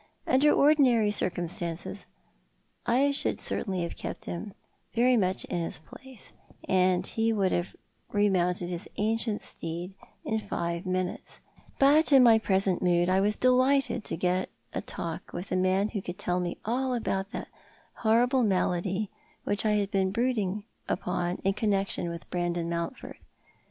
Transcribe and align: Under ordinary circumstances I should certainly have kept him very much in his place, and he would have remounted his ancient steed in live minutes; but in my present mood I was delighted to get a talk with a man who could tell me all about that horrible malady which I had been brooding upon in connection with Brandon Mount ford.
Under 0.25 0.51
ordinary 0.51 1.11
circumstances 1.11 2.07
I 2.87 3.11
should 3.11 3.39
certainly 3.39 3.83
have 3.83 3.95
kept 3.95 4.25
him 4.25 4.55
very 4.95 5.15
much 5.15 5.45
in 5.45 5.61
his 5.61 5.77
place, 5.77 6.33
and 6.67 7.05
he 7.05 7.31
would 7.31 7.51
have 7.51 7.75
remounted 8.11 8.67
his 8.67 8.89
ancient 8.97 9.43
steed 9.43 9.93
in 10.25 10.41
live 10.49 10.87
minutes; 10.87 11.39
but 11.77 12.11
in 12.11 12.23
my 12.23 12.39
present 12.39 12.81
mood 12.81 13.09
I 13.09 13.21
was 13.21 13.37
delighted 13.37 14.03
to 14.05 14.17
get 14.17 14.49
a 14.73 14.81
talk 14.81 15.33
with 15.33 15.51
a 15.51 15.55
man 15.55 15.89
who 15.89 16.01
could 16.01 16.17
tell 16.17 16.39
me 16.39 16.57
all 16.65 16.95
about 16.95 17.29
that 17.31 17.49
horrible 17.97 18.41
malady 18.41 19.11
which 19.43 19.67
I 19.67 19.73
had 19.73 19.91
been 19.91 20.09
brooding 20.09 20.63
upon 20.89 21.35
in 21.43 21.53
connection 21.53 22.09
with 22.09 22.27
Brandon 22.31 22.67
Mount 22.67 22.97
ford. 22.97 23.17